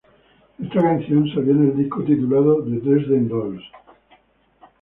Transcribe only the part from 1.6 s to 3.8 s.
el disco titulado "The Dresden Dolls"